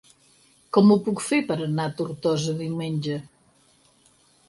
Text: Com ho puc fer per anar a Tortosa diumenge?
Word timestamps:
Com 0.77 0.93
ho 0.95 0.97
puc 1.09 1.21
fer 1.27 1.39
per 1.53 1.59
anar 1.67 1.87
a 1.91 1.93
Tortosa 2.01 2.59
diumenge? 2.65 3.23